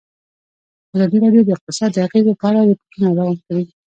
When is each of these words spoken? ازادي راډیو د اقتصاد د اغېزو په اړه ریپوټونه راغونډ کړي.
ازادي 0.95 1.17
راډیو 1.23 1.45
د 1.47 1.49
اقتصاد 1.57 1.89
د 1.93 1.97
اغېزو 2.07 2.31
په 2.39 2.45
اړه 2.49 2.67
ریپوټونه 2.69 3.07
راغونډ 3.17 3.39
کړي. 3.47 3.65